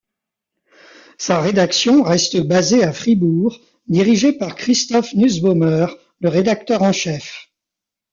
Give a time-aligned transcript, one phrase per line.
[1.19, 5.85] Sa rédaction reste basée à Fribourg, dirigée par Christoph Nussbaumer,
[6.21, 7.51] le rédacteur en chef.